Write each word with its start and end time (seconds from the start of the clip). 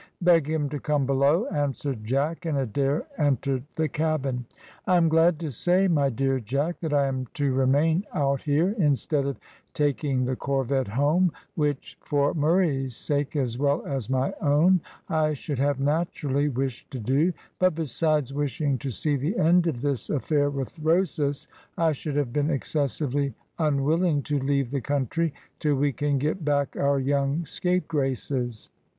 "Beg 0.23 0.47
him 0.49 0.67
to 0.69 0.79
come 0.79 1.05
below," 1.05 1.45
answered 1.51 2.03
Jack, 2.03 2.47
and 2.47 2.57
Adair 2.57 3.05
entered 3.19 3.61
the 3.75 3.87
cabin. 3.87 4.47
"I 4.87 4.97
am 4.97 5.09
glad 5.09 5.39
to 5.41 5.51
say, 5.51 5.87
my 5.87 6.09
dear 6.09 6.39
Jack, 6.39 6.79
that 6.79 6.91
I 6.91 7.05
am 7.05 7.27
to 7.35 7.53
remain 7.53 8.05
out 8.11 8.41
here 8.41 8.71
instead 8.79 9.27
of 9.27 9.37
taking 9.75 10.25
the 10.25 10.35
corvette 10.35 10.87
home, 10.87 11.31
which, 11.53 11.99
for 12.01 12.33
Murray's 12.33 12.95
sake 12.95 13.35
as 13.35 13.59
well 13.59 13.85
as 13.85 14.09
my 14.09 14.33
own, 14.41 14.81
I 15.07 15.33
should 15.33 15.59
have 15.59 15.79
naturally 15.79 16.49
wished 16.49 16.89
to 16.89 16.99
do; 16.99 17.31
but 17.59 17.75
besides 17.75 18.33
wishing 18.33 18.79
to 18.79 18.89
see 18.89 19.15
the 19.15 19.37
end 19.37 19.67
of 19.67 19.81
this 19.83 20.09
affair 20.09 20.49
with 20.49 20.79
Rosas, 20.79 21.47
I 21.77 21.91
should 21.91 22.15
have 22.15 22.33
been 22.33 22.49
excessively 22.49 23.35
unwilling 23.59 24.23
to 24.23 24.39
leave 24.39 24.71
the 24.71 24.81
country 24.81 25.31
till 25.59 25.75
we 25.75 25.93
can 25.93 26.17
get 26.17 26.43
back 26.43 26.75
our 26.75 26.97
young 26.97 27.45
scapegraces. 27.45 28.71